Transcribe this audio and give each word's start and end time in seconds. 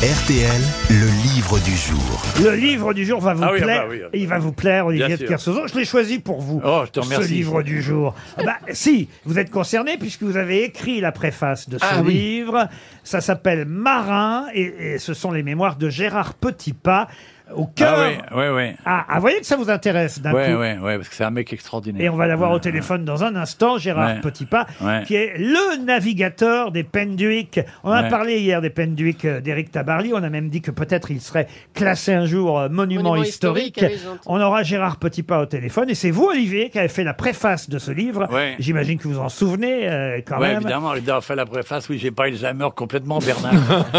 RTL, 0.00 0.62
le 0.88 1.06
livre 1.34 1.58
du 1.58 1.76
jour. 1.76 2.22
Le 2.42 2.54
livre 2.56 2.94
du 2.94 3.04
jour 3.04 3.20
va 3.20 3.34
vous 3.34 3.42
Ah 3.44 3.50
oui, 3.52 3.58
ah 3.60 3.64
plaire. 3.64 3.82
bah 3.82 3.88
oui, 3.90 3.98
ah 4.02 4.08
bah 4.10 4.10
Il 4.18 4.26
va 4.28 4.38
vous 4.38 4.52
plaire, 4.52 4.86
Olivier 4.86 5.06
Bien 5.08 5.16
de 5.16 5.20
sûr. 5.20 5.28
Kersauzon. 5.28 5.66
Je 5.66 5.74
l'ai 5.78 5.84
choisi 5.84 6.18
pour 6.18 6.40
vous. 6.40 6.58
Oh, 6.64 6.82
je 6.86 6.90
te 6.90 7.00
Ce 7.00 7.04
remercie. 7.04 7.34
livre 7.34 7.62
du 7.62 7.82
jour. 7.82 8.14
Ah 8.38 8.42
bah, 8.44 8.56
si, 8.72 9.08
vous 9.26 9.38
êtes 9.38 9.50
concerné 9.50 9.98
puisque 9.98 10.22
vous 10.22 10.38
avez 10.38 10.64
écrit 10.64 11.02
la 11.02 11.12
préface 11.12 11.68
de 11.68 11.76
ce 11.76 11.84
Ah 11.86 12.00
oui. 12.02 12.14
livre. 12.14 12.66
Ça 13.04 13.20
s'appelle 13.20 13.66
Marin 13.66 14.46
et, 14.54 14.94
et 14.94 14.98
ce 14.98 15.12
sont 15.12 15.32
les 15.32 15.42
mémoires 15.42 15.76
de 15.76 15.90
Gérard 15.90 16.32
Petitpas 16.32 17.06
au 17.54 17.66
cœur. 17.66 17.96
Ah 17.98 18.08
oui, 18.34 18.42
oui, 18.42 18.44
oui. 18.54 18.76
Ah, 18.84 19.04
ah, 19.08 19.20
voyez 19.20 19.40
que 19.40 19.46
ça 19.46 19.56
vous 19.56 19.70
intéresse 19.70 20.20
d'un 20.20 20.32
Ouais, 20.32 20.46
coup. 20.52 20.58
ouais, 20.58 20.78
ouais, 20.78 20.96
parce 20.96 21.08
que 21.08 21.14
c'est 21.14 21.24
un 21.24 21.30
mec 21.30 21.52
extraordinaire. 21.52 22.02
Et 22.02 22.08
on 22.08 22.16
va 22.16 22.26
l'avoir 22.26 22.50
au 22.50 22.54
Ouais, 22.54 22.60
téléphone 22.60 23.04
dans 23.04 23.24
un 23.24 23.34
instant, 23.36 23.78
Gérard 23.78 24.14
Ouais. 24.14 24.20
Petitpas, 24.20 24.66
Ouais. 24.80 25.02
qui 25.06 25.14
est 25.16 25.34
le 25.38 25.84
navigateur 25.84 26.72
des 26.72 26.84
Penduic. 26.84 27.60
On 27.84 27.90
a 27.90 28.02
Ouais. 28.02 28.08
parlé 28.08 28.38
hier 28.40 28.60
des 28.60 28.70
Penduic 28.70 29.24
euh, 29.24 29.40
d'Éric 29.40 29.70
Tabarly. 29.72 30.12
On 30.14 30.22
a 30.22 30.30
même 30.30 30.48
dit 30.48 30.60
que 30.60 30.70
peut-être 30.70 31.10
il 31.10 31.20
serait 31.20 31.46
classé 31.74 32.12
un 32.12 32.26
jour 32.26 32.58
euh, 32.58 32.68
monument, 32.68 33.10
Monument 33.10 33.22
historique. 33.22 33.80
ah 33.82 33.86
oui. 33.90 33.98
On 34.26 34.40
aura 34.40 34.62
Gérard 34.62 34.96
Petitpas 34.98 35.40
au 35.42 35.46
téléphone. 35.46 35.90
Et 35.90 35.94
c'est 35.94 36.10
vous, 36.10 36.24
Olivier, 36.26 36.70
qui 36.70 36.78
avez 36.78 36.88
fait 36.88 37.04
la 37.04 37.14
préface 37.14 37.68
de 37.70 37.78
ce 37.78 37.90
livre. 37.90 38.28
Ouais. 38.32 38.56
J'imagine 38.58 38.98
que 38.98 39.08
vous 39.08 39.18
en 39.18 39.28
souvenez 39.28 39.88
euh, 39.88 40.20
quand 40.26 40.38
Ouais, 40.38 40.48
même. 40.48 40.56
évidemment, 40.62 40.94
il 40.94 41.10
a 41.10 41.20
fait 41.20 41.34
la 41.36 41.46
préface, 41.46 41.88
oui, 41.88 41.98
j'ai 41.98 42.10
pas 42.10 42.24
Alzheimer 42.24 42.68
complètement, 42.74 43.18
Bernard. 43.18 43.52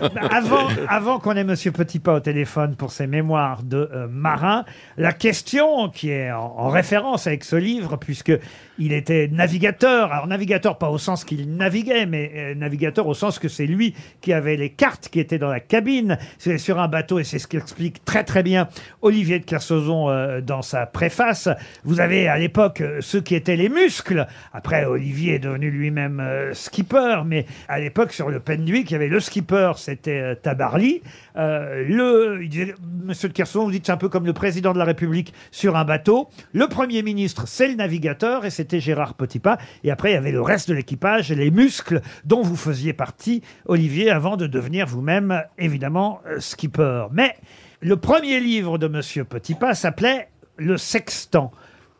Bah, 0.00 0.20
avant, 0.30 0.68
avant 0.88 1.18
qu'on 1.18 1.32
ait 1.36 1.44
Monsieur 1.44 1.72
Petitpas 1.72 2.14
au 2.14 2.20
téléphone 2.20 2.67
pour 2.76 2.92
ses 2.92 3.06
mémoires 3.06 3.62
de 3.62 3.90
euh, 3.92 4.08
marin, 4.08 4.64
la 4.96 5.12
question 5.12 5.88
qui 5.88 6.10
est 6.10 6.30
en, 6.30 6.54
en 6.56 6.68
référence 6.68 7.26
avec 7.26 7.44
ce 7.44 7.56
livre, 7.56 7.96
puisque 7.96 8.32
il 8.78 8.92
était 8.92 9.28
navigateur. 9.28 10.12
Alors 10.12 10.26
navigateur 10.26 10.78
pas 10.78 10.90
au 10.90 10.98
sens 10.98 11.24
qu'il 11.24 11.56
naviguait, 11.56 12.06
mais 12.06 12.32
euh, 12.34 12.54
navigateur 12.54 13.06
au 13.06 13.14
sens 13.14 13.38
que 13.38 13.48
c'est 13.48 13.66
lui 13.66 13.94
qui 14.20 14.32
avait 14.32 14.56
les 14.56 14.70
cartes 14.70 15.08
qui 15.08 15.20
étaient 15.20 15.38
dans 15.38 15.50
la 15.50 15.60
cabine. 15.60 16.18
C'est 16.38 16.58
sur 16.58 16.78
un 16.78 16.88
bateau 16.88 17.18
et 17.18 17.24
c'est 17.24 17.38
ce 17.38 17.46
qu'explique 17.46 18.04
très 18.04 18.24
très 18.24 18.42
bien 18.42 18.68
Olivier 19.02 19.38
de 19.38 19.44
Kersauzon 19.44 20.10
euh, 20.10 20.40
dans 20.40 20.62
sa 20.62 20.86
préface. 20.86 21.48
Vous 21.84 22.00
avez 22.00 22.28
à 22.28 22.38
l'époque 22.38 22.80
euh, 22.80 23.00
ceux 23.00 23.20
qui 23.20 23.34
étaient 23.34 23.56
les 23.56 23.68
muscles. 23.68 24.26
Après 24.52 24.84
Olivier 24.84 25.34
est 25.34 25.38
devenu 25.38 25.70
lui-même 25.70 26.22
skipper, 26.52 27.22
mais 27.26 27.46
à 27.68 27.80
l'époque 27.80 28.12
sur 28.12 28.30
le 28.30 28.40
Penduic, 28.40 28.90
il 28.90 28.92
y 28.92 28.96
avait 28.96 29.08
le 29.08 29.20
skipper, 29.20 29.72
c'était 29.76 30.20
euh, 30.20 30.34
Tabarly. 30.34 31.02
Le, 31.36 32.40
il 32.42 32.48
disait, 32.48 32.74
Monsieur 33.08 33.30
de 33.30 33.32
Kersauzon, 33.32 33.64
vous 33.64 33.70
dites 33.70 33.86
c'est 33.86 33.92
un 33.92 33.96
peu 33.96 34.10
comme 34.10 34.26
le 34.26 34.34
président 34.34 34.74
de 34.74 34.78
la 34.78 34.84
République 34.84 35.32
sur 35.50 35.76
un 35.76 35.84
bateau. 35.86 36.28
Le 36.52 36.68
Premier 36.68 37.02
ministre, 37.02 37.48
c'est 37.48 37.66
le 37.66 37.74
navigateur 37.74 38.44
et 38.44 38.50
c'était 38.50 38.80
Gérard 38.80 39.14
Petitpas. 39.14 39.56
Et 39.82 39.90
après, 39.90 40.10
il 40.10 40.14
y 40.14 40.18
avait 40.18 40.30
le 40.30 40.42
reste 40.42 40.68
de 40.68 40.74
l'équipage, 40.74 41.32
les 41.32 41.50
muscles 41.50 42.02
dont 42.26 42.42
vous 42.42 42.54
faisiez 42.54 42.92
partie, 42.92 43.40
Olivier, 43.64 44.10
avant 44.10 44.36
de 44.36 44.46
devenir 44.46 44.86
vous-même, 44.86 45.42
évidemment, 45.56 46.20
euh, 46.26 46.38
skipper. 46.38 47.06
Mais 47.10 47.34
le 47.80 47.96
premier 47.96 48.40
livre 48.40 48.76
de 48.76 48.88
Monsieur 48.88 49.24
Petitpas 49.24 49.72
s'appelait 49.72 50.28
Le 50.58 50.76
Sextant. 50.76 51.50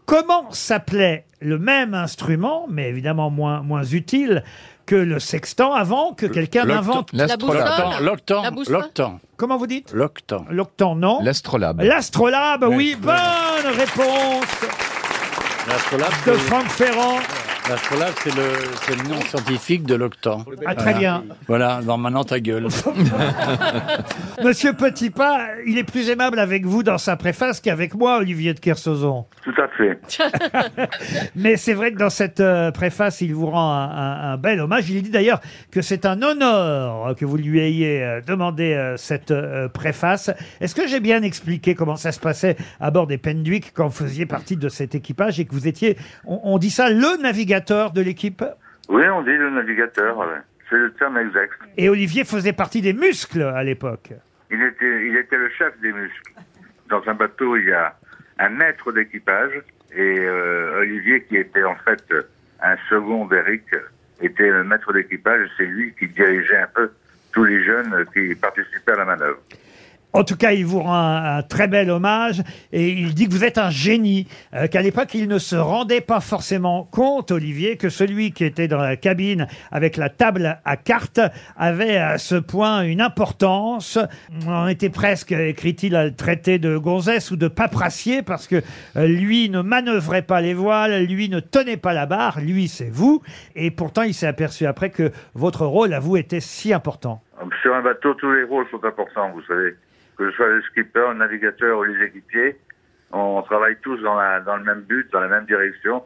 Comment 0.04 0.50
s'appelait 0.50 1.24
le 1.40 1.58
même 1.58 1.94
instrument, 1.94 2.66
mais 2.68 2.88
évidemment 2.88 3.30
moins, 3.30 3.62
moins 3.62 3.84
utile 3.84 4.42
que 4.86 4.96
le 4.96 5.18
sextant 5.18 5.74
avant 5.74 6.14
que 6.14 6.26
quelqu'un 6.26 6.64
L'octan, 6.64 8.42
La 8.42 8.50
boussole 8.50 8.74
l'octan, 8.74 9.20
Comment 9.36 9.58
vous 9.58 9.66
dites 9.66 9.92
l'octan. 9.92 10.46
L'octan, 10.50 10.94
non 10.96 11.20
L'astrolabe. 11.22 11.82
L'astrolabe, 11.82 12.64
oui, 12.68 12.96
bonne 12.98 13.14
réponse 13.76 14.46
L'astrolabe, 15.68 16.12
de 16.26 16.32
Franck 16.32 16.66
Ferrand. 16.68 17.18
L'astrolabe, 17.68 18.12
c'est 18.22 18.34
le, 18.34 18.42
c'est 18.82 18.96
le 19.02 19.08
nom 19.08 19.20
scientifique 19.22 19.84
de 19.84 19.94
l'octan. 19.94 20.44
Ah, 20.66 20.74
très 20.74 20.94
bien. 20.94 21.24
Voilà, 21.46 21.80
non, 21.84 21.96
maintenant 21.98 22.24
ta 22.24 22.40
gueule. 22.40 22.66
Monsieur 24.44 24.72
Petitpas, 24.72 25.38
il 25.66 25.78
est 25.78 25.84
plus 25.84 26.08
aimable 26.10 26.38
avec 26.38 26.64
vous 26.64 26.82
dans 26.82 26.98
sa 26.98 27.16
préface 27.16 27.60
qu'avec 27.60 27.94
moi, 27.94 28.18
Olivier 28.18 28.54
de 28.54 28.60
Kersauzon. 28.60 29.26
Tout 29.42 29.54
à 29.60 29.68
fait. 29.68 30.00
Mais 31.36 31.56
c'est 31.56 31.74
vrai 31.74 31.92
que 31.92 31.98
dans 31.98 32.10
cette 32.10 32.40
euh, 32.40 32.70
préface, 32.70 33.20
il 33.20 33.34
vous 33.34 33.46
rend 33.46 33.72
un, 33.72 33.88
un- 33.90 34.32
un 34.32 34.36
bel 34.36 34.60
hommage. 34.60 34.88
Il 34.90 35.02
dit 35.02 35.10
d'ailleurs 35.10 35.40
que 35.70 35.82
c'est 35.82 36.06
un 36.06 36.22
honneur 36.22 37.14
que 37.16 37.24
vous 37.24 37.36
lui 37.36 37.60
ayez 37.60 38.02
euh, 38.02 38.20
demandé 38.26 38.74
euh, 38.74 38.96
cette 38.96 39.30
euh, 39.30 39.68
préface. 39.68 40.30
Est-ce 40.60 40.74
que 40.74 40.86
j'ai 40.86 41.00
bien 41.00 41.22
expliqué 41.22 41.74
comment 41.74 41.96
ça 41.96 42.12
se 42.12 42.20
passait 42.20 42.56
à 42.80 42.90
bord 42.90 43.06
des 43.06 43.18
Penduic 43.18 43.72
quand 43.74 43.86
vous 43.88 44.04
faisiez 44.04 44.26
partie 44.26 44.56
de 44.56 44.68
cet 44.68 44.94
équipage 44.94 45.40
et 45.40 45.44
que 45.44 45.52
vous 45.54 45.66
étiez, 45.66 45.96
on, 46.26 46.40
on 46.44 46.58
dit 46.58 46.70
ça, 46.70 46.88
le 46.90 47.20
navigateur 47.22 47.57
de 47.60 48.00
l'équipe 48.00 48.44
Oui, 48.88 49.02
on 49.08 49.22
dit 49.22 49.36
le 49.36 49.50
navigateur. 49.50 50.16
ouais. 50.18 50.24
C'est 50.70 50.76
le 50.76 50.92
terme 50.92 51.16
exact. 51.18 51.52
Et 51.76 51.88
Olivier 51.88 52.24
faisait 52.24 52.52
partie 52.52 52.82
des 52.82 52.92
muscles 52.92 53.42
à 53.42 53.62
l'époque. 53.64 54.10
Il 54.50 54.62
était, 54.62 55.06
il 55.06 55.16
était 55.16 55.36
le 55.38 55.48
chef 55.50 55.78
des 55.80 55.92
muscles. 55.92 56.32
Dans 56.90 57.02
un 57.06 57.14
bateau, 57.14 57.56
il 57.56 57.66
y 57.66 57.72
a 57.72 57.94
un 58.38 58.50
maître 58.50 58.92
d'équipage 58.92 59.52
et 59.94 60.18
euh, 60.20 60.80
Olivier, 60.80 61.22
qui 61.24 61.36
était 61.36 61.64
en 61.64 61.76
fait 61.76 62.04
un 62.62 62.76
second 62.90 63.26
d'Eric, 63.26 63.64
était 64.20 64.50
le 64.50 64.64
maître 64.64 64.92
d'équipage. 64.92 65.48
C'est 65.56 65.66
lui 65.66 65.94
qui 65.98 66.06
dirigeait 66.08 66.58
un 66.58 66.66
peu 66.74 66.90
tous 67.32 67.44
les 67.44 67.64
jeunes 67.64 68.04
qui 68.12 68.34
participaient 68.34 68.92
à 68.92 68.96
la 68.96 69.04
manœuvre. 69.04 69.38
En 70.14 70.24
tout 70.24 70.36
cas, 70.36 70.52
il 70.52 70.64
vous 70.64 70.80
rend 70.80 70.96
un, 70.96 71.42
très 71.42 71.68
bel 71.68 71.90
hommage 71.90 72.42
et 72.72 72.88
il 72.88 73.14
dit 73.14 73.28
que 73.28 73.32
vous 73.32 73.44
êtes 73.44 73.58
un 73.58 73.68
génie, 73.68 74.26
euh, 74.54 74.66
qu'à 74.66 74.80
l'époque, 74.80 75.14
il 75.14 75.28
ne 75.28 75.38
se 75.38 75.54
rendait 75.54 76.00
pas 76.00 76.20
forcément 76.20 76.88
compte, 76.90 77.30
Olivier, 77.30 77.76
que 77.76 77.90
celui 77.90 78.32
qui 78.32 78.44
était 78.44 78.68
dans 78.68 78.80
la 78.80 78.96
cabine 78.96 79.46
avec 79.70 79.98
la 79.98 80.08
table 80.08 80.60
à 80.64 80.76
cartes 80.78 81.20
avait 81.58 81.98
à 81.98 82.16
ce 82.16 82.36
point 82.36 82.82
une 82.82 83.02
importance. 83.02 83.98
On 84.46 84.66
était 84.66 84.88
presque, 84.88 85.32
écrit-il, 85.32 85.94
à 85.94 86.06
le 86.06 86.14
traiter 86.14 86.58
de 86.58 86.78
gonzesse 86.78 87.30
ou 87.30 87.36
de 87.36 87.48
paperassier 87.48 88.22
parce 88.22 88.46
que 88.46 88.62
euh, 88.96 89.06
lui 89.06 89.50
ne 89.50 89.60
manœuvrait 89.60 90.22
pas 90.22 90.40
les 90.40 90.54
voiles, 90.54 91.04
lui 91.04 91.28
ne 91.28 91.40
tenait 91.40 91.76
pas 91.76 91.92
la 91.92 92.06
barre, 92.06 92.40
lui 92.40 92.68
c'est 92.68 92.90
vous. 92.90 93.22
Et 93.56 93.70
pourtant, 93.70 94.02
il 94.02 94.14
s'est 94.14 94.26
aperçu 94.26 94.64
après 94.64 94.88
que 94.88 95.12
votre 95.34 95.66
rôle 95.66 95.92
à 95.92 96.00
vous 96.00 96.16
était 96.16 96.40
si 96.40 96.72
important. 96.72 97.22
Sur 97.62 97.74
un 97.74 97.82
bateau, 97.82 98.14
tous 98.14 98.32
les 98.32 98.44
rôles 98.44 98.66
sont 98.70 98.82
importants, 98.84 99.30
vous 99.32 99.42
savez. 99.42 99.74
Que 100.18 100.30
ce 100.30 100.36
soit 100.36 100.48
le 100.48 100.62
skipper, 100.62 101.06
le 101.12 101.14
navigateur 101.14 101.78
ou 101.78 101.84
les 101.84 102.06
équipiers, 102.06 102.56
on 103.12 103.42
travaille 103.42 103.76
tous 103.82 103.96
dans, 104.02 104.14
le 104.14 104.64
même 104.64 104.82
but, 104.82 105.10
dans 105.12 105.20
la 105.20 105.28
même 105.28 105.46
direction. 105.46 106.02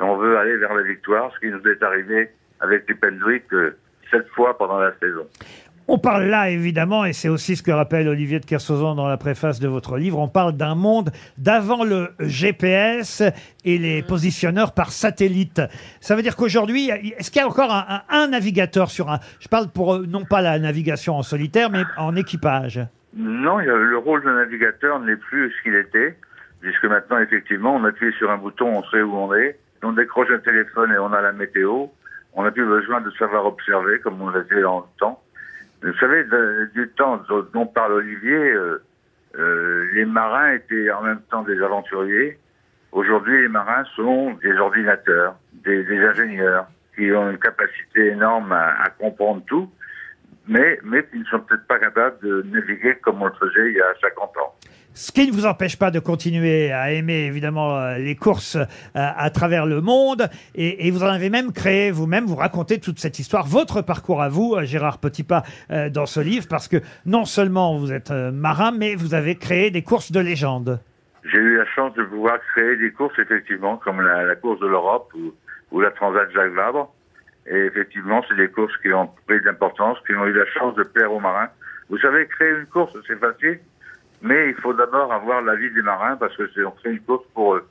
On 0.00 0.16
veut 0.16 0.36
aller 0.38 0.56
vers 0.56 0.74
la 0.74 0.82
victoire, 0.82 1.32
ce 1.34 1.40
qui 1.40 1.52
nous 1.52 1.62
est 1.68 1.82
arrivé 1.82 2.30
avec 2.60 2.88
les 2.88 2.94
Pendwick 2.94 3.44
euh, 3.52 3.76
sept 4.10 4.26
fois 4.28 4.56
pendant 4.56 4.78
la 4.78 4.92
saison. 5.00 5.26
On 5.86 5.98
parle 5.98 6.24
là, 6.24 6.48
évidemment, 6.48 7.04
et 7.04 7.12
c'est 7.12 7.28
aussi 7.28 7.56
ce 7.56 7.62
que 7.62 7.70
rappelle 7.70 8.08
Olivier 8.08 8.40
de 8.40 8.46
Kersauzon 8.46 8.94
dans 8.94 9.06
la 9.06 9.18
préface 9.18 9.60
de 9.60 9.68
votre 9.68 9.98
livre, 9.98 10.18
on 10.18 10.28
parle 10.28 10.54
d'un 10.54 10.74
monde 10.74 11.10
d'avant 11.36 11.84
le 11.84 12.08
GPS 12.20 13.22
et 13.66 13.76
les 13.76 14.02
positionneurs 14.02 14.72
par 14.72 14.92
satellite. 14.92 15.60
Ça 16.00 16.16
veut 16.16 16.22
dire 16.22 16.36
qu'aujourd'hui, 16.36 16.88
est-ce 16.88 17.30
qu'il 17.30 17.40
y 17.40 17.44
a 17.44 17.48
encore 17.48 17.70
un 18.08 18.28
navigateur 18.28 18.90
sur 18.90 19.10
un... 19.10 19.20
Je 19.40 19.48
parle 19.48 19.68
pour 19.68 19.94
euh, 19.94 20.06
non 20.06 20.24
pas 20.24 20.40
la 20.40 20.58
navigation 20.58 21.16
en 21.16 21.22
solitaire, 21.22 21.68
mais 21.68 21.82
en 21.98 22.16
équipage? 22.16 22.80
Non, 23.16 23.58
le 23.58 23.96
rôle 23.96 24.24
de 24.24 24.30
navigateur 24.30 24.98
n'est 25.00 25.16
plus 25.16 25.52
ce 25.52 25.62
qu'il 25.62 25.76
était, 25.76 26.16
puisque 26.60 26.84
maintenant, 26.84 27.18
effectivement, 27.18 27.76
on 27.76 27.84
appuie 27.84 28.12
sur 28.14 28.30
un 28.30 28.38
bouton, 28.38 28.78
on 28.78 28.84
sait 28.90 29.02
où 29.02 29.14
on 29.14 29.32
est, 29.34 29.58
on 29.84 29.92
décroche 29.92 30.30
un 30.30 30.38
téléphone 30.38 30.92
et 30.92 30.98
on 30.98 31.12
a 31.12 31.20
la 31.20 31.32
météo. 31.32 31.86
On 32.32 32.42
n'a 32.42 32.50
plus 32.50 32.64
besoin 32.64 33.00
de 33.00 33.10
savoir 33.12 33.46
observer 33.46 34.00
comme 34.00 34.20
on 34.20 34.30
l'a 34.30 34.42
fait 34.44 34.60
dans 34.60 34.80
le 34.80 34.98
temps. 34.98 35.22
Vous 35.82 35.94
savez, 35.98 36.24
du 36.74 36.88
temps 36.96 37.20
dont 37.52 37.66
parle 37.66 37.92
Olivier, 37.92 38.34
euh, 38.34 38.82
euh, 39.38 39.90
les 39.92 40.06
marins 40.06 40.52
étaient 40.52 40.90
en 40.90 41.02
même 41.02 41.20
temps 41.30 41.42
des 41.42 41.62
aventuriers. 41.62 42.38
Aujourd'hui, 42.92 43.42
les 43.42 43.48
marins 43.48 43.84
sont 43.94 44.32
des 44.42 44.56
ordinateurs, 44.56 45.36
des, 45.52 45.84
ingénieurs 46.04 46.66
qui 46.96 47.12
ont 47.12 47.30
une 47.30 47.38
capacité 47.38 48.06
énorme 48.06 48.52
à 48.52 48.88
comprendre 48.98 49.42
tout, 49.46 49.70
mais, 50.46 50.78
mais 50.84 51.04
qui 51.06 51.18
ne 51.18 51.24
sont 51.24 51.40
peut-être 51.40 51.66
pas 51.66 51.78
capables 51.78 52.18
de 52.22 52.42
naviguer 52.50 52.96
comme 53.02 53.22
on 53.22 53.26
le 53.26 53.32
faisait 53.32 53.70
il 53.70 53.76
y 53.76 53.80
a 53.80 53.94
50 54.00 54.36
ans. 54.38 54.54
Ce 54.96 55.10
qui 55.10 55.26
ne 55.26 55.32
vous 55.32 55.44
empêche 55.44 55.76
pas 55.76 55.90
de 55.90 55.98
continuer 55.98 56.70
à 56.70 56.92
aimer 56.92 57.24
évidemment 57.26 57.76
euh, 57.76 57.98
les 57.98 58.14
courses 58.14 58.54
euh, 58.54 58.64
à 58.94 59.28
travers 59.30 59.66
le 59.66 59.80
monde. 59.80 60.28
Et, 60.54 60.86
et 60.86 60.92
vous 60.92 61.02
en 61.02 61.08
avez 61.08 61.30
même 61.30 61.52
créé 61.52 61.90
vous-même, 61.90 62.26
vous 62.26 62.36
racontez 62.36 62.78
toute 62.78 63.00
cette 63.00 63.18
histoire, 63.18 63.44
votre 63.44 63.82
parcours 63.82 64.22
à 64.22 64.28
vous, 64.28 64.54
euh, 64.54 64.62
Gérard 64.64 64.98
Petitpas, 64.98 65.42
dans 65.90 66.06
ce 66.06 66.20
livre, 66.20 66.46
parce 66.48 66.68
que 66.68 66.76
non 67.06 67.24
seulement 67.24 67.76
vous 67.76 67.92
êtes 67.92 68.10
marin, 68.10 68.70
mais 68.70 68.94
vous 68.94 69.14
avez 69.14 69.34
créé 69.34 69.70
des 69.70 69.82
courses 69.82 70.12
de 70.12 70.20
légende. 70.20 70.78
J'ai 71.24 71.38
eu 71.38 71.56
la 71.56 71.66
chance 71.66 71.92
de 71.94 72.04
pouvoir 72.04 72.38
créer 72.52 72.76
des 72.76 72.92
courses, 72.92 73.18
effectivement, 73.18 73.76
comme 73.78 74.00
la, 74.00 74.24
la 74.24 74.36
course 74.36 74.60
de 74.60 74.66
l'Europe 74.66 75.10
ou, 75.14 75.32
ou 75.72 75.80
la 75.80 75.90
Transat 75.90 76.30
Jacques 76.32 76.52
Vabre. 76.52 76.94
Et 77.46 77.56
effectivement, 77.66 78.24
c'est 78.28 78.36
des 78.36 78.48
courses 78.48 78.76
qui 78.78 78.92
ont 78.92 79.06
pris 79.26 79.40
de 79.40 79.46
l'importance, 79.46 79.98
qui 80.06 80.14
ont 80.14 80.26
eu 80.26 80.32
la 80.32 80.46
chance 80.46 80.74
de 80.76 80.82
plaire 80.82 81.12
aux 81.12 81.20
marins. 81.20 81.48
Vous 81.90 81.98
savez, 81.98 82.26
créer 82.26 82.50
une 82.50 82.66
course, 82.66 82.96
c'est 83.06 83.18
facile, 83.18 83.60
mais 84.22 84.48
il 84.48 84.54
faut 84.54 84.72
d'abord 84.72 85.12
avoir 85.12 85.42
l'avis 85.42 85.70
des 85.72 85.82
marins 85.82 86.16
parce 86.16 86.34
que 86.36 86.48
c'est 86.54 86.64
on 86.64 86.72
fait 86.82 86.92
une 86.92 87.00
course 87.00 87.26
pour 87.34 87.56
eux. 87.56 87.68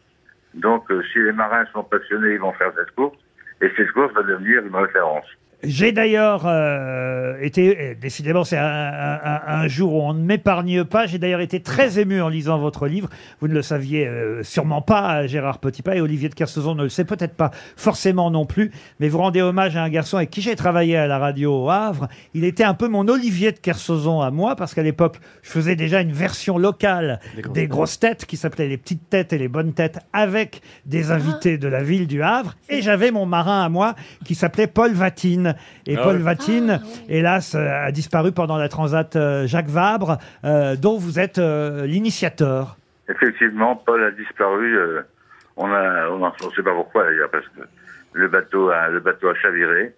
Donc, 0.53 0.89
euh, 0.91 1.01
si 1.11 1.19
les 1.19 1.31
marins 1.31 1.65
sont 1.73 1.83
passionnés, 1.83 2.33
ils 2.33 2.39
vont 2.39 2.53
faire 2.53 2.71
cette 2.77 2.91
course, 2.91 3.17
et 3.61 3.71
cette 3.75 3.91
course 3.91 4.13
va 4.13 4.21
devenir 4.21 4.63
une 4.63 4.75
référence. 4.75 5.25
J'ai 5.65 5.93
d'ailleurs 5.93 6.43
euh, 6.45 7.37
été, 7.41 7.77
euh, 7.79 7.95
décidément 7.99 8.43
c'est 8.43 8.57
un, 8.57 8.65
un- 8.65 9.19
un- 9.23 9.41
un 9.45 9.67
jour 9.69 9.93
où 9.93 10.01
on 10.01 10.13
ne 10.13 10.21
m'épargne 10.21 10.83
pas, 10.83 11.05
j'ai 11.05 11.19
d'ailleurs 11.19 11.39
été 11.39 11.61
très 11.61 11.99
ému 11.99 12.21
en 12.21 12.27
lisant 12.27 12.57
votre 12.59 12.85
livre. 12.87 13.09
Vous 13.39 13.47
ne 13.47 13.53
le 13.53 13.61
saviez 13.61 14.05
euh, 14.05 14.43
sûrement 14.43 14.81
pas, 14.81 15.25
Gérard 15.25 15.59
Petitpas, 15.59 15.95
et 15.95 16.01
Olivier 16.01 16.27
de 16.27 16.33
Kersauzon 16.35 16.75
ne 16.75 16.83
le 16.83 16.89
sait 16.89 17.05
peut-être 17.05 17.35
pas 17.35 17.51
forcément 17.77 18.29
non 18.29 18.45
plus, 18.45 18.71
mais 18.99 19.07
vous 19.07 19.19
rendez 19.19 19.41
hommage 19.41 19.77
à 19.77 19.83
un 19.83 19.89
garçon 19.89 20.17
avec 20.17 20.31
qui 20.31 20.41
j'ai 20.41 20.55
travaillé 20.57 20.97
à 20.97 21.07
la 21.07 21.17
radio 21.17 21.63
au 21.63 21.69
Havre. 21.69 22.09
Il 22.33 22.43
était 22.43 22.65
un 22.65 22.73
peu 22.73 22.89
mon 22.89 23.07
Olivier 23.07 23.53
de 23.53 23.59
Kersauzon 23.59 24.19
à 24.21 24.31
moi, 24.31 24.57
parce 24.57 24.73
qu'à 24.73 24.83
l'époque, 24.83 25.17
je 25.43 25.49
faisais 25.49 25.77
déjà 25.77 26.01
une 26.01 26.11
version 26.11 26.57
locale 26.57 27.21
des 27.53 27.67
grosses 27.67 27.99
têtes 27.99 28.25
qui 28.25 28.35
s'appelait 28.35 28.67
Les 28.67 28.77
Petites 28.77 29.09
Têtes 29.09 29.31
et 29.31 29.37
Les 29.37 29.47
Bonnes 29.47 29.73
Têtes 29.73 29.99
avec 30.11 30.61
des 30.85 31.11
invités 31.11 31.57
de 31.57 31.69
la 31.69 31.83
ville 31.83 32.07
du 32.07 32.21
Havre. 32.21 32.55
Et 32.69 32.81
j'avais 32.81 33.11
mon 33.11 33.25
marin 33.25 33.63
à 33.63 33.69
moi 33.69 33.95
qui 34.25 34.35
s'appelait 34.35 34.67
Paul 34.67 34.91
Vatine. 34.91 35.52
Et 35.85 35.95
Ah 35.97 36.03
Paul. 36.03 36.17
Vatine, 36.17 36.81
hélas, 37.09 37.55
euh, 37.55 37.67
a 37.87 37.91
disparu 37.91 38.31
pendant 38.31 38.57
la 38.57 38.69
transat 38.69 39.15
euh, 39.15 39.47
Jacques 39.47 39.67
Vabre, 39.69 40.17
euh, 40.45 40.75
dont 40.75 40.97
vous 40.97 41.19
êtes 41.19 41.37
euh, 41.39 41.85
l'initiateur. 41.85 42.77
Effectivement, 43.09 43.75
Paul 43.75 44.03
a 44.03 44.11
disparu. 44.11 44.77
euh, 44.77 45.01
on 45.57 45.71
a, 45.71 46.09
on 46.09 46.19
ne 46.19 46.53
sait 46.55 46.63
pas 46.63 46.73
pourquoi 46.73 47.03
d'ailleurs, 47.05 47.29
parce 47.29 47.45
que 47.49 47.61
le 48.13 48.27
bateau 48.27 48.69
a, 48.69 48.89
le 48.89 48.99
bateau 48.99 49.29
a 49.29 49.35
chaviré. 49.35 49.93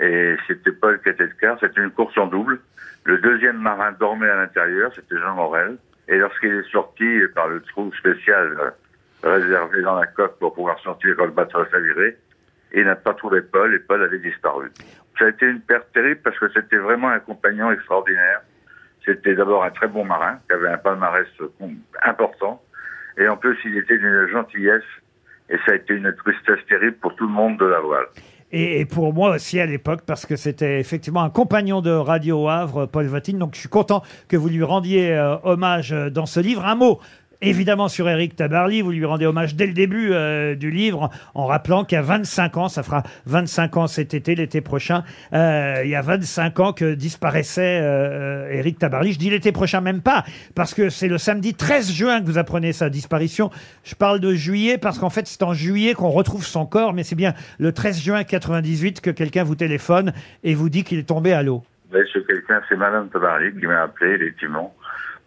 Et 0.00 0.36
c'était 0.46 0.72
Paul 0.72 1.00
qui 1.02 1.08
était 1.08 1.24
le 1.24 1.32
quart. 1.40 1.56
C'était 1.60 1.80
une 1.80 1.90
course 1.90 2.16
en 2.18 2.26
double. 2.26 2.60
Le 3.04 3.18
deuxième 3.18 3.58
marin 3.58 3.92
dormait 3.98 4.28
à 4.28 4.36
l'intérieur. 4.36 4.90
C'était 4.94 5.16
Jean 5.18 5.34
Morel. 5.34 5.76
Et 6.08 6.18
lorsqu'il 6.18 6.52
est 6.52 6.70
sorti 6.70 7.06
par 7.34 7.48
le 7.48 7.60
trou 7.62 7.90
spécial 7.98 8.56
euh, 8.60 8.70
réservé 9.38 9.82
dans 9.82 9.96
la 9.98 10.06
coque 10.06 10.38
pour 10.38 10.54
pouvoir 10.54 10.78
sortir 10.80 11.14
quand 11.16 11.24
le 11.24 11.30
bateau 11.32 11.58
a 11.60 11.68
chaviré, 11.70 12.16
il 12.80 12.86
n'a 12.86 12.96
pas 12.96 13.14
trouvé 13.14 13.42
Paul 13.42 13.74
et 13.74 13.78
Paul 13.78 14.02
avait 14.02 14.18
disparu. 14.18 14.70
Ça 15.18 15.24
a 15.24 15.28
été 15.28 15.46
une 15.46 15.60
perte 15.60 15.90
terrible 15.92 16.20
parce 16.22 16.38
que 16.38 16.48
c'était 16.52 16.76
vraiment 16.76 17.08
un 17.08 17.20
compagnon 17.20 17.72
extraordinaire. 17.72 18.42
C'était 19.04 19.34
d'abord 19.34 19.64
un 19.64 19.70
très 19.70 19.88
bon 19.88 20.04
marin 20.04 20.38
qui 20.46 20.52
avait 20.52 20.68
un 20.68 20.78
palmarès 20.78 21.26
euh, 21.40 21.48
important. 22.02 22.62
Et 23.18 23.26
en 23.28 23.36
plus, 23.36 23.56
il 23.64 23.76
était 23.78 23.98
d'une 23.98 24.28
gentillesse. 24.30 24.84
Et 25.48 25.56
ça 25.64 25.72
a 25.72 25.74
été 25.76 25.94
une 25.94 26.12
tristesse 26.16 26.58
terrible 26.68 26.96
pour 26.96 27.14
tout 27.14 27.26
le 27.26 27.32
monde 27.32 27.56
de 27.58 27.66
la 27.66 27.80
voile. 27.80 28.06
Et, 28.52 28.80
et 28.80 28.84
pour 28.84 29.12
moi 29.12 29.34
aussi 29.34 29.60
à 29.60 29.66
l'époque, 29.66 30.00
parce 30.06 30.26
que 30.26 30.36
c'était 30.36 30.80
effectivement 30.80 31.22
un 31.22 31.30
compagnon 31.30 31.80
de 31.80 31.90
Radio 31.90 32.48
Havre, 32.48 32.86
Paul 32.86 33.06
Vatine. 33.06 33.38
Donc 33.38 33.54
je 33.54 33.60
suis 33.60 33.68
content 33.68 34.02
que 34.28 34.36
vous 34.36 34.48
lui 34.48 34.62
rendiez 34.62 35.14
euh, 35.14 35.36
hommage 35.44 35.92
euh, 35.92 36.10
dans 36.10 36.26
ce 36.26 36.40
livre. 36.40 36.64
Un 36.64 36.74
mot. 36.74 37.00
Évidemment 37.42 37.88
sur 37.88 38.08
Eric 38.08 38.34
Tabarly, 38.34 38.80
vous 38.80 38.92
lui 38.92 39.04
rendez 39.04 39.26
hommage 39.26 39.54
dès 39.54 39.66
le 39.66 39.74
début 39.74 40.12
euh, 40.12 40.54
du 40.54 40.70
livre 40.70 41.10
en 41.34 41.46
rappelant 41.46 41.84
qu'il 41.84 41.96
y 41.96 41.98
a 41.98 42.02
25 42.02 42.56
ans, 42.56 42.68
ça 42.68 42.82
fera 42.82 43.02
25 43.26 43.76
ans 43.76 43.86
cet 43.86 44.14
été, 44.14 44.34
l'été 44.34 44.62
prochain, 44.62 45.04
euh, 45.34 45.82
il 45.84 45.90
y 45.90 45.94
a 45.94 46.00
25 46.00 46.60
ans 46.60 46.72
que 46.72 46.94
disparaissait 46.94 47.80
euh, 47.82 48.48
Eric 48.50 48.78
Tabarly. 48.78 49.12
Je 49.12 49.18
dis 49.18 49.28
l'été 49.28 49.52
prochain 49.52 49.82
même 49.82 50.00
pas, 50.00 50.24
parce 50.54 50.72
que 50.72 50.88
c'est 50.88 51.08
le 51.08 51.18
samedi 51.18 51.54
13 51.54 51.92
juin 51.92 52.20
que 52.20 52.26
vous 52.26 52.38
apprenez 52.38 52.72
sa 52.72 52.88
disparition. 52.88 53.50
Je 53.84 53.94
parle 53.94 54.20
de 54.20 54.32
juillet 54.32 54.78
parce 54.78 54.98
qu'en 54.98 55.10
fait 55.10 55.26
c'est 55.26 55.42
en 55.42 55.52
juillet 55.52 55.92
qu'on 55.92 56.10
retrouve 56.10 56.44
son 56.44 56.64
corps, 56.64 56.94
mais 56.94 57.02
c'est 57.02 57.16
bien 57.16 57.34
le 57.58 57.72
13 57.72 58.02
juin 58.02 58.24
98 58.24 59.02
que 59.02 59.10
quelqu'un 59.10 59.44
vous 59.44 59.56
téléphone 59.56 60.12
et 60.42 60.54
vous 60.54 60.70
dit 60.70 60.84
qu'il 60.84 60.98
est 60.98 61.08
tombé 61.08 61.32
à 61.32 61.42
l'eau. 61.42 61.62
Mais 61.92 62.00
ce 62.12 62.18
quelqu'un, 62.18 62.60
c'est 62.68 62.76
Madame 62.76 63.08
Tabarly 63.10 63.52
qui 63.58 63.66
m'a 63.66 63.82
appelé, 63.82 64.14
effectivement, 64.14 64.74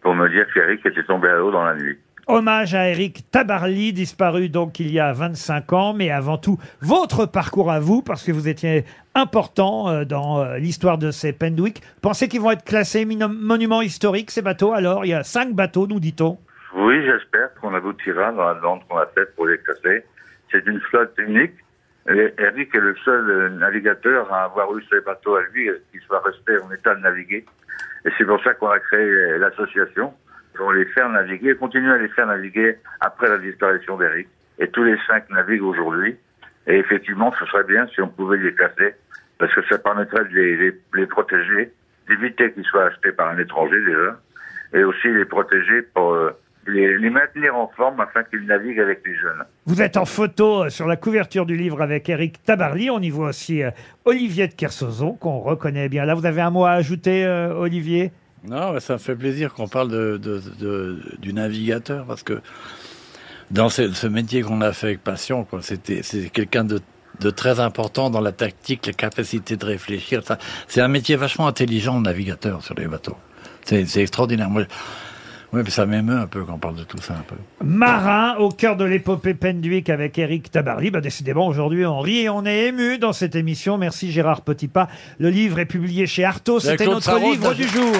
pour 0.02 0.16
me 0.16 0.30
dire 0.30 0.46
qu'Eric 0.54 0.86
était 0.86 1.04
tombé 1.04 1.28
à 1.30 1.36
l'eau 1.36 1.52
dans 1.52 1.64
la 1.64 1.76
nuit. 1.76 1.98
Hommage 2.28 2.76
à 2.76 2.90
Eric 2.90 3.24
Tabarly, 3.32 3.92
disparu 3.92 4.50
donc 4.50 4.80
il 4.80 4.92
y 4.92 5.00
a 5.00 5.12
25 5.14 5.74
ans, 5.74 5.94
mais 5.94 6.12
avant 6.12 6.38
tout, 6.38 6.60
votre 6.82 7.26
parcours 7.26 7.72
à 7.72 7.80
vous, 7.80 8.04
parce 8.04 8.24
que 8.24 8.32
vous 8.32 8.48
étiez 8.48 8.86
important 9.16 9.90
euh, 9.90 10.06
dans 10.06 10.40
euh, 10.40 10.58
l'histoire 10.60 11.00
de 11.00 11.10
ces 11.10 11.34
Pendwick. 11.34 11.82
Pensez 12.04 12.28
qu'ils 12.28 12.42
vont 12.42 12.52
être 12.52 12.64
classés 12.64 13.04
mino- 13.06 13.30
monuments 13.30 13.82
historiques, 13.82 14.30
ces 14.30 14.44
bateaux? 14.44 14.74
Alors, 14.74 15.06
il 15.06 15.10
y 15.10 15.14
a 15.14 15.24
cinq 15.24 15.54
bateaux, 15.54 15.88
nous 15.88 16.00
dit-on. 16.00 16.38
Oui, 16.76 17.04
j'espère 17.04 17.52
qu'on 17.60 17.74
aboutira 17.74 18.32
dans 18.32 18.48
la 18.48 18.54
demande 18.54 18.82
qu'on 18.88 18.98
a 19.00 19.08
faite 19.08 19.36
pour 19.36 19.48
les 19.48 19.58
classer. 19.58 20.04
C'est 20.52 20.64
une 20.68 20.80
flotte 20.82 21.14
unique. 21.18 21.54
Eric 22.08 22.74
est 22.74 22.80
le 22.80 22.96
seul 23.04 23.30
euh, 23.30 23.50
navigateur 23.50 24.32
à 24.34 24.46
avoir 24.46 24.76
eu 24.76 24.84
ses 24.90 25.02
bateaux 25.02 25.36
à 25.36 25.44
lui, 25.52 25.70
euh, 25.70 25.78
qui 25.92 26.00
soit 26.00 26.22
resté 26.22 26.58
en 26.60 26.72
état 26.72 26.96
de 26.96 27.02
naviguer. 27.02 27.46
Et 28.06 28.10
c'est 28.18 28.26
pour 28.26 28.42
ça 28.44 28.54
qu'on 28.54 28.70
a 28.70 28.80
créé 28.80 29.02
euh, 29.02 29.38
l'association, 29.38 30.14
pour 30.56 30.72
les 30.74 30.86
faire 30.86 31.10
naviguer, 31.10 31.52
et 31.52 31.56
continuer 31.56 31.92
à 31.92 31.98
les 31.98 32.08
faire 32.10 32.28
naviguer 32.28 32.78
après 33.02 33.30
la 33.30 33.38
disparition 33.38 33.98
d'Eric. 33.98 34.28
Et 34.60 34.68
tous 34.70 34.84
les 34.84 34.98
cinq 35.08 35.30
naviguent 35.30 35.64
aujourd'hui. 35.64 36.18
Et 36.68 36.78
effectivement, 36.78 37.34
ce 37.40 37.46
serait 37.46 37.64
bien 37.64 37.88
si 37.88 38.02
on 38.02 38.08
pouvait 38.08 38.38
les 38.38 38.54
classer, 38.54 38.96
parce 39.38 39.54
que 39.54 39.62
ça 39.70 39.78
permettrait 39.78 40.26
de 40.26 40.34
les, 40.34 40.56
les, 40.58 40.82
les 40.96 41.06
protéger, 41.06 41.72
d'éviter 42.08 42.52
qu'ils 42.54 42.66
soient 42.66 42.86
achetés 42.86 43.12
par 43.12 43.30
un 43.30 43.38
étranger 43.38 43.80
déjà, 43.86 44.20
et 44.74 44.84
aussi 44.84 45.08
les 45.10 45.26
protéger 45.26 45.82
pour 45.94 46.14
euh, 46.14 46.32
les, 46.70 46.98
les 46.98 47.10
maintenir 47.10 47.56
en 47.56 47.68
forme 47.76 48.00
afin 48.00 48.24
qu'ils 48.24 48.46
naviguent 48.46 48.80
avec 48.80 49.02
les 49.06 49.16
jeunes. 49.16 49.44
Vous 49.66 49.82
êtes 49.82 49.98
en 49.98 50.06
photo 50.06 50.64
euh, 50.66 50.70
sur 50.70 50.88
la 50.88 50.96
couverture 50.96 51.46
du 51.46 51.56
livre 51.58 51.82
avec 51.82 52.08
Eric 52.10 52.44
Tabarly. 52.44 52.90
On 52.90 53.00
y 53.02 53.10
voit 53.10 53.30
aussi 53.30 53.64
euh, 53.64 53.72
Olivier 54.06 54.48
de 54.48 54.54
Kersauzon, 54.54 55.14
qu'on 55.14 55.40
reconnaît 55.40 55.90
bien. 55.90 56.06
Là, 56.06 56.14
vous 56.16 56.26
avez 56.26 56.42
un 56.42 56.50
mot 56.50 56.66
à 56.66 56.72
ajouter, 56.72 57.26
euh, 57.26 57.54
Olivier? 57.54 58.12
Non, 58.48 58.72
mais 58.74 58.80
ça 58.80 58.94
me 58.94 59.00
fait 59.00 59.16
plaisir 59.16 59.54
qu'on 59.54 59.68
parle 59.68 59.90
de, 59.90 60.18
de- 60.18 60.42
de- 60.60 61.00
du 61.20 61.34
navigateur 61.34 62.06
parce 62.06 62.24
que 62.24 62.40
dans 63.52 63.70
ce, 63.70 63.92
ce 63.92 64.08
métier 64.08 64.42
qu'on 64.42 64.62
a 64.62 64.72
fait 64.74 64.88
avec 64.88 65.04
passion, 65.04 65.44
quoi, 65.44 65.62
c'était 65.62 66.04
c'est 66.04 66.30
quelqu'un 66.30 66.64
de, 66.64 66.80
de 67.20 67.30
très 67.32 67.60
important 67.60 68.10
dans 68.10 68.22
la 68.22 68.32
tactique, 68.32 68.86
la 68.88 68.94
capacité 68.94 69.58
de 69.58 69.66
réfléchir. 69.66 70.24
Ça, 70.24 70.38
C'est 70.68 70.82
un 70.82 70.88
métier 70.88 71.16
vachement 71.18 71.48
intelligent, 71.48 71.98
le 71.98 72.04
navigateur 72.04 72.64
sur 72.64 72.76
les 72.76 72.88
bateaux. 72.88 73.18
C'est 73.66 73.86
c'est 73.86 74.02
extraordinaire. 74.02 74.50
Moi, 74.50 74.64
oui, 75.52 75.62
mais 75.64 75.70
ça 75.72 75.86
m'émeut 75.86 76.18
un 76.18 76.28
peu 76.28 76.44
quand 76.44 76.54
on 76.54 76.60
parle 76.60 76.76
de 76.76 76.84
tout 76.84 77.00
ça 77.00 77.14
un 77.14 77.24
peu. 77.24 77.36
Marin 77.64 78.36
au 78.38 78.50
cœur 78.50 78.76
de 78.78 78.86
l'épopée 78.86 79.34
Pendwick 79.34 79.90
avec 79.90 80.18
Eric 80.20 80.52
Tabarly. 80.52 80.92
Bah, 80.92 81.02
décidément, 81.02 81.48
aujourd'hui, 81.48 81.86
on 81.86 82.00
rit 82.00 82.22
et 82.22 82.30
on 82.30 82.46
est 82.46 82.68
ému 82.68 83.00
dans 83.00 83.14
cette 83.14 83.36
émission. 83.36 83.78
Merci 83.78 84.12
Gérard 84.12 84.42
Petitpas. 84.42 84.88
Le 85.18 85.30
livre 85.30 85.58
est 85.60 85.66
publié 85.66 86.06
chez 86.06 86.24
Artaud. 86.24 86.60
C'était 86.60 86.86
notre 86.86 87.18
livre 87.20 87.54
du 87.56 87.68
jour. 87.68 87.96